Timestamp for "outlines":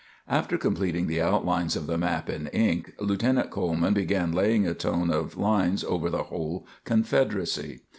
1.21-1.75